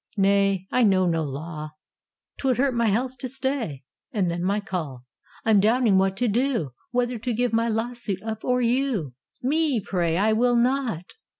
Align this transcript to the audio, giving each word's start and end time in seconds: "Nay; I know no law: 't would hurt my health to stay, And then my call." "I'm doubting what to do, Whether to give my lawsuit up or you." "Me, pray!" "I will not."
"Nay; 0.17 0.65
I 0.71 0.81
know 0.81 1.05
no 1.05 1.21
law: 1.23 1.73
't 2.39 2.47
would 2.47 2.57
hurt 2.57 2.73
my 2.73 2.87
health 2.87 3.19
to 3.19 3.27
stay, 3.27 3.83
And 4.11 4.31
then 4.31 4.43
my 4.43 4.59
call." 4.59 5.05
"I'm 5.45 5.59
doubting 5.59 5.99
what 5.99 6.17
to 6.17 6.27
do, 6.27 6.71
Whether 6.89 7.19
to 7.19 7.33
give 7.33 7.53
my 7.53 7.69
lawsuit 7.69 8.23
up 8.23 8.43
or 8.43 8.63
you." 8.63 9.13
"Me, 9.43 9.79
pray!" 9.79 10.17
"I 10.17 10.33
will 10.33 10.55
not." 10.55 11.13